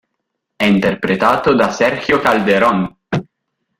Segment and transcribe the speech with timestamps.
[0.55, 2.91] È interpretato da Sergio Calderón.